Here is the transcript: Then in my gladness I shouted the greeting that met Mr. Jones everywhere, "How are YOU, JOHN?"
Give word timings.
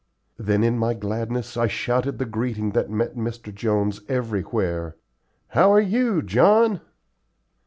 Then 0.39 0.63
in 0.63 0.79
my 0.79 0.95
gladness 0.95 1.55
I 1.57 1.67
shouted 1.67 2.17
the 2.17 2.25
greeting 2.25 2.71
that 2.71 2.89
met 2.89 3.15
Mr. 3.15 3.53
Jones 3.53 4.01
everywhere, 4.09 4.95
"How 5.49 5.71
are 5.71 5.79
YOU, 5.79 6.23
JOHN?" 6.23 6.81